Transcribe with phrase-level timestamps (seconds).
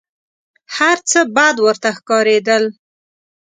[0.75, 2.63] هر څه بد ورته ښکارېدل.